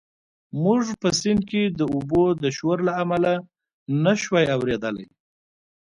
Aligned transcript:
موږ 0.63 0.83
په 1.01 1.09
سیند 1.19 1.41
کې 1.49 1.63
د 1.79 1.81
اوبو 1.95 2.23
د 2.43 2.45
شور 2.57 2.77
له 2.87 2.93
امله 3.03 3.31
نه 4.03 4.13
شوای 4.23 4.45
اورېدلی. 4.55 5.07